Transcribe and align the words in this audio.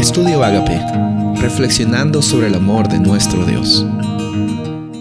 Estudio 0.00 0.42
Agape, 0.42 0.80
reflexionando 1.42 2.22
sobre 2.22 2.46
el 2.46 2.54
amor 2.54 2.88
de 2.88 2.98
nuestro 2.98 3.44
Dios. 3.44 3.84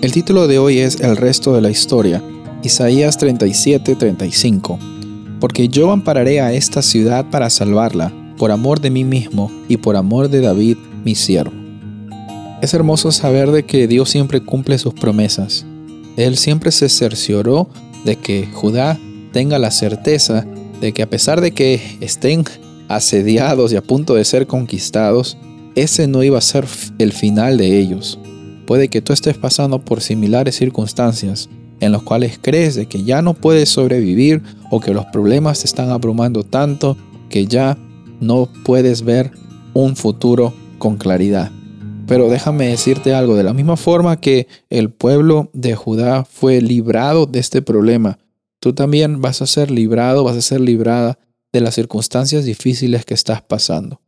El 0.01 0.11
título 0.11 0.45
de 0.45 0.59
hoy 0.59 0.79
es 0.79 0.99
El 0.99 1.15
resto 1.15 1.53
de 1.53 1.61
la 1.61 1.69
historia, 1.69 2.21
Isaías 2.63 3.17
37:35. 3.17 4.77
Porque 5.39 5.69
yo 5.69 5.91
ampararé 5.91 6.41
a 6.41 6.51
esta 6.51 6.81
ciudad 6.81 7.25
para 7.31 7.49
salvarla, 7.49 8.11
por 8.37 8.51
amor 8.51 8.81
de 8.81 8.89
mí 8.89 9.05
mismo 9.05 9.49
y 9.69 9.77
por 9.77 9.95
amor 9.95 10.27
de 10.27 10.41
David, 10.41 10.75
mi 11.05 11.15
siervo. 11.15 11.53
Es 12.61 12.73
hermoso 12.73 13.13
saber 13.13 13.51
de 13.51 13.63
que 13.63 13.87
Dios 13.87 14.09
siempre 14.09 14.41
cumple 14.41 14.77
sus 14.79 14.93
promesas. 14.93 15.65
Él 16.17 16.35
siempre 16.35 16.73
se 16.73 16.89
cercioró 16.89 17.69
de 18.03 18.17
que 18.17 18.49
Judá 18.51 18.99
tenga 19.31 19.59
la 19.59 19.71
certeza 19.71 20.45
de 20.81 20.91
que 20.91 21.03
a 21.03 21.09
pesar 21.09 21.39
de 21.39 21.51
que 21.51 21.97
estén 22.01 22.43
asediados 22.89 23.71
y 23.71 23.77
a 23.77 23.81
punto 23.81 24.15
de 24.15 24.25
ser 24.25 24.47
conquistados, 24.47 25.37
ese 25.75 26.07
no 26.07 26.23
iba 26.23 26.37
a 26.37 26.41
ser 26.41 26.65
el 26.97 27.13
final 27.13 27.57
de 27.57 27.79
ellos. 27.79 28.19
Puede 28.65 28.89
que 28.89 29.01
tú 29.01 29.13
estés 29.13 29.37
pasando 29.37 29.79
por 29.79 30.01
similares 30.01 30.55
circunstancias 30.55 31.49
en 31.79 31.93
las 31.93 32.01
cuales 32.01 32.37
crees 32.41 32.75
de 32.75 32.87
que 32.87 33.03
ya 33.03 33.21
no 33.21 33.33
puedes 33.33 33.69
sobrevivir 33.69 34.41
o 34.69 34.81
que 34.81 34.93
los 34.93 35.05
problemas 35.05 35.61
te 35.61 35.65
están 35.65 35.89
abrumando 35.89 36.43
tanto 36.43 36.97
que 37.29 37.45
ya 37.45 37.77
no 38.19 38.49
puedes 38.65 39.03
ver 39.03 39.31
un 39.73 39.95
futuro 39.95 40.53
con 40.77 40.97
claridad. 40.97 41.51
Pero 42.07 42.27
déjame 42.29 42.67
decirte 42.67 43.13
algo, 43.13 43.35
de 43.35 43.43
la 43.43 43.53
misma 43.53 43.77
forma 43.77 44.19
que 44.19 44.47
el 44.69 44.89
pueblo 44.89 45.49
de 45.53 45.75
Judá 45.75 46.25
fue 46.25 46.59
librado 46.59 47.27
de 47.27 47.39
este 47.39 47.61
problema, 47.61 48.17
tú 48.59 48.73
también 48.73 49.21
vas 49.21 49.41
a 49.41 49.47
ser 49.47 49.69
librado, 49.69 50.23
vas 50.23 50.35
a 50.35 50.41
ser 50.41 50.59
librada 50.59 51.19
de 51.51 51.61
las 51.61 51.75
circunstancias 51.75 52.45
difíciles 52.45 53.05
que 53.05 53.13
estás 53.13 53.41
pasando. 53.41 54.01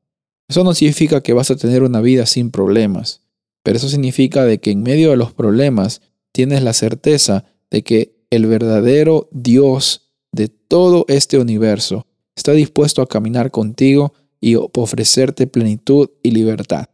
Eso 0.48 0.64
no 0.64 0.74
significa 0.74 1.22
que 1.22 1.34
vas 1.34 1.50
a 1.52 1.56
tener 1.56 1.84
una 1.84 2.02
vida 2.02 2.26
sin 2.26 2.52
problemas, 2.52 3.22
pero 3.64 3.78
eso 3.78 3.90
significa 3.90 4.44
de 4.44 4.60
que 4.60 4.72
en 4.72 4.84
medio 4.84 5.12
de 5.12 5.18
los 5.18 5.34
problemas 5.34 6.02
tienes 6.32 6.64
la 6.64 6.74
certeza 6.74 7.46
de 7.70 7.84
que 7.84 8.16
el 8.30 8.46
verdadero 8.48 9.30
Dios 9.32 10.14
de 10.32 10.48
todo 10.48 11.06
este 11.08 11.38
universo 11.38 12.08
está 12.36 12.54
dispuesto 12.54 13.02
a 13.02 13.08
caminar 13.08 13.52
contigo 13.52 14.14
y 14.40 14.56
ofrecerte 14.56 15.48
plenitud 15.48 16.10
y 16.24 16.32
libertad. 16.32 16.88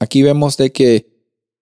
Aquí 0.00 0.22
vemos 0.22 0.56
de 0.56 0.72
que 0.72 1.12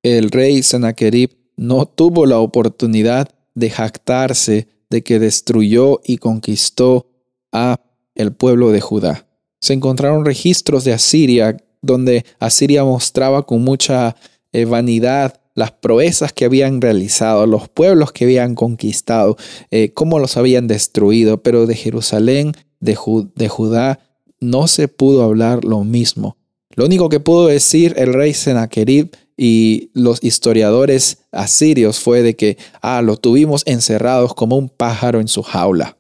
el 0.03 0.31
rey 0.31 0.63
Sennacherib 0.63 1.37
no 1.57 1.87
tuvo 1.87 2.25
la 2.25 2.39
oportunidad 2.39 3.29
de 3.55 3.71
jactarse 3.71 4.69
de 4.89 5.03
que 5.03 5.19
destruyó 5.19 6.01
y 6.05 6.19
conquistó 6.19 7.11
a 7.53 7.81
el 8.21 8.33
pueblo 8.33 8.71
de 8.71 8.81
Judá. 8.81 9.27
Se 9.61 9.73
encontraron 9.73 10.25
registros 10.25 10.85
de 10.85 10.93
Asiria 10.93 11.57
donde 11.83 12.25
Asiria 12.39 12.85
mostraba 12.85 13.47
con 13.47 13.63
mucha 13.63 14.17
eh, 14.53 14.65
vanidad 14.65 15.41
las 15.55 15.73
proezas 15.73 16.33
que 16.33 16.45
habían 16.45 16.81
realizado, 16.81 17.47
los 17.47 17.69
pueblos 17.69 18.13
que 18.13 18.25
habían 18.25 18.55
conquistado, 18.55 19.37
eh, 19.71 19.93
cómo 19.93 20.19
los 20.19 20.37
habían 20.37 20.67
destruido, 20.67 21.43
pero 21.43 21.67
de 21.67 21.75
Jerusalén, 21.75 22.53
de, 22.79 22.95
Judá, 22.95 24.01
no 24.39 24.69
se 24.69 24.89
pudo 24.89 25.23
hablar 25.23 25.65
lo 25.65 25.85
mismo. 25.85 26.37
Lo 26.77 26.87
único 26.87 27.09
que 27.09 27.21
pudo 27.21 27.49
decir 27.49 27.95
el 27.99 28.15
rey 28.15 28.33
Sennacherib 28.33 29.11
y 29.37 29.91
los 29.93 30.23
historiadores 30.23 31.19
asirios 31.33 31.99
fue 31.99 32.23
de 32.23 32.37
que, 32.37 32.57
ah, 32.81 33.03
lo 33.03 33.17
tuvimos 33.17 33.63
encerrados 33.67 34.35
como 34.35 34.57
un 34.57 34.69
pájaro 34.69 35.21
en 35.21 35.29
su 35.29 35.43
jaula. 35.43 35.99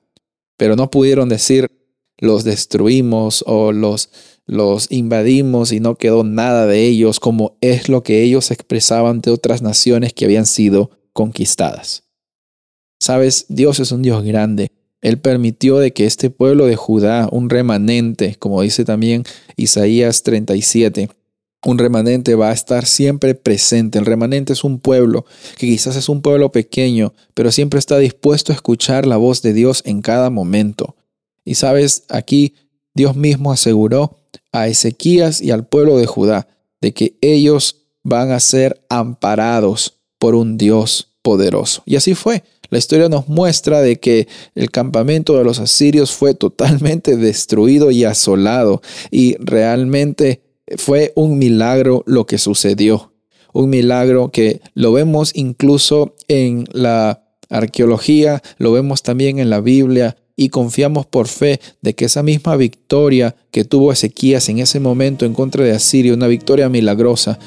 Pero 0.56 0.76
no 0.76 0.90
pudieron 0.90 1.28
decir, 1.28 1.66
los 2.20 2.44
destruimos 2.44 3.42
o 3.46 3.72
los, 3.72 4.10
los 4.46 4.86
invadimos 4.90 5.72
y 5.72 5.80
no 5.80 5.96
quedó 5.96 6.22
nada 6.22 6.66
de 6.66 6.86
ellos 6.86 7.18
como 7.18 7.56
es 7.60 7.88
lo 7.88 8.02
que 8.02 8.22
ellos 8.22 8.50
expresaban 8.52 9.20
de 9.20 9.32
otras 9.32 9.62
naciones 9.62 10.12
que 10.12 10.26
habían 10.26 10.46
sido 10.46 10.90
conquistadas. 11.12 12.04
Sabes, 13.00 13.46
Dios 13.48 13.80
es 13.80 13.90
un 13.90 14.02
Dios 14.02 14.22
grande. 14.22 14.70
Él 15.00 15.18
permitió 15.18 15.78
de 15.78 15.92
que 15.92 16.04
este 16.04 16.28
pueblo 16.28 16.66
de 16.66 16.76
Judá, 16.76 17.28
un 17.32 17.48
remanente, 17.48 18.36
como 18.38 18.60
dice 18.60 18.84
también 18.84 19.24
Isaías 19.56 20.22
37, 20.22 21.08
un 21.64 21.78
remanente 21.78 22.34
va 22.34 22.50
a 22.50 22.54
estar 22.54 22.86
siempre 22.86 23.34
presente. 23.34 23.98
El 23.98 24.06
remanente 24.06 24.52
es 24.52 24.64
un 24.64 24.78
pueblo 24.78 25.24
que 25.56 25.66
quizás 25.66 25.96
es 25.96 26.08
un 26.08 26.20
pueblo 26.20 26.52
pequeño, 26.52 27.14
pero 27.32 27.50
siempre 27.50 27.78
está 27.78 27.98
dispuesto 27.98 28.52
a 28.52 28.54
escuchar 28.54 29.06
la 29.06 29.16
voz 29.16 29.40
de 29.40 29.54
Dios 29.54 29.82
en 29.86 30.02
cada 30.02 30.28
momento. 30.28 30.96
Y 31.44 31.54
sabes, 31.54 32.04
aquí 32.08 32.54
Dios 32.94 33.16
mismo 33.16 33.52
aseguró 33.52 34.18
a 34.52 34.68
Ezequías 34.68 35.40
y 35.40 35.50
al 35.50 35.66
pueblo 35.66 35.98
de 35.98 36.06
Judá 36.06 36.48
de 36.80 36.92
que 36.92 37.16
ellos 37.20 37.76
van 38.02 38.30
a 38.30 38.40
ser 38.40 38.84
amparados 38.88 40.00
por 40.18 40.34
un 40.34 40.56
Dios 40.56 41.14
poderoso. 41.22 41.82
Y 41.86 41.96
así 41.96 42.14
fue. 42.14 42.42
La 42.70 42.78
historia 42.78 43.08
nos 43.08 43.28
muestra 43.28 43.80
de 43.80 43.98
que 43.98 44.28
el 44.54 44.70
campamento 44.70 45.36
de 45.36 45.44
los 45.44 45.58
asirios 45.58 46.12
fue 46.12 46.34
totalmente 46.34 47.16
destruido 47.16 47.90
y 47.90 48.04
asolado 48.04 48.80
y 49.10 49.36
realmente 49.40 50.42
fue 50.76 51.12
un 51.16 51.38
milagro 51.38 52.04
lo 52.06 52.26
que 52.26 52.38
sucedió. 52.38 53.12
Un 53.52 53.70
milagro 53.70 54.30
que 54.30 54.60
lo 54.74 54.92
vemos 54.92 55.32
incluso 55.34 56.14
en 56.28 56.64
la 56.72 57.24
arqueología, 57.48 58.40
lo 58.58 58.70
vemos 58.70 59.02
también 59.02 59.40
en 59.40 59.50
la 59.50 59.60
Biblia, 59.60 60.16
y 60.40 60.48
confiamos 60.48 61.04
por 61.04 61.28
fe 61.28 61.60
de 61.82 61.94
que 61.94 62.06
esa 62.06 62.22
misma 62.22 62.56
victoria 62.56 63.36
que 63.50 63.66
tuvo 63.66 63.92
Ezequías 63.92 64.48
en 64.48 64.58
ese 64.58 64.80
momento 64.80 65.26
en 65.26 65.34
contra 65.34 65.62
de 65.62 65.72
Asiria, 65.72 66.14
una 66.14 66.28
victoria 66.28 66.70
milagrosa, 66.70 67.38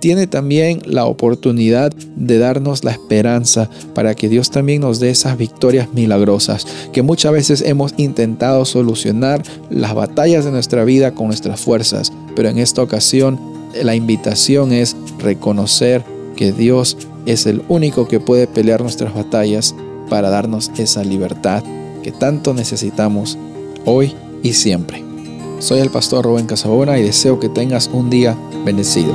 tiene 0.00 0.26
también 0.26 0.80
la 0.86 1.04
oportunidad 1.04 1.92
de 1.92 2.38
darnos 2.38 2.84
la 2.84 2.92
esperanza 2.92 3.68
para 3.94 4.14
que 4.14 4.30
Dios 4.30 4.50
también 4.50 4.80
nos 4.80 4.98
dé 4.98 5.10
esas 5.10 5.36
victorias 5.36 5.92
milagrosas, 5.92 6.66
que 6.90 7.02
muchas 7.02 7.32
veces 7.32 7.60
hemos 7.60 7.92
intentado 7.98 8.64
solucionar 8.64 9.42
las 9.68 9.94
batallas 9.94 10.46
de 10.46 10.50
nuestra 10.50 10.84
vida 10.84 11.12
con 11.12 11.26
nuestras 11.26 11.60
fuerzas, 11.60 12.14
pero 12.34 12.48
en 12.48 12.56
esta 12.56 12.80
ocasión 12.80 13.38
la 13.82 13.94
invitación 13.94 14.72
es 14.72 14.96
reconocer 15.18 16.02
que 16.34 16.52
Dios 16.52 16.96
es 17.26 17.44
el 17.44 17.60
único 17.68 18.08
que 18.08 18.20
puede 18.20 18.46
pelear 18.46 18.80
nuestras 18.80 19.12
batallas 19.12 19.74
para 20.08 20.30
darnos 20.30 20.70
esa 20.78 21.04
libertad 21.04 21.62
que 22.02 22.12
tanto 22.12 22.54
necesitamos 22.54 23.38
hoy 23.84 24.14
y 24.42 24.52
siempre. 24.52 25.04
Soy 25.58 25.80
el 25.80 25.90
pastor 25.90 26.24
Rubén 26.24 26.46
Casabona 26.46 26.98
y 26.98 27.02
deseo 27.02 27.40
que 27.40 27.48
tengas 27.48 27.90
un 27.92 28.10
día 28.10 28.36
bendecido. 28.64 29.12